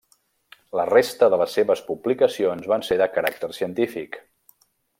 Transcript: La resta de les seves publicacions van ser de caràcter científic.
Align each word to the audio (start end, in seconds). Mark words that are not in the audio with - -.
La 0.79 0.85
resta 0.89 1.27
de 1.33 1.37
les 1.41 1.53
seves 1.59 1.83
publicacions 1.89 2.71
van 2.73 2.85
ser 2.89 2.99
de 3.03 3.09
caràcter 3.19 3.51
científic. 3.59 4.19